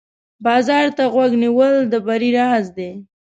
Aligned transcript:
بازار 0.45 0.85
ته 0.97 1.03
غوږ 1.13 1.31
نیول 1.43 1.75
د 1.91 1.93
بری 2.05 2.29
راز 2.37 2.65
دی. 2.77 2.91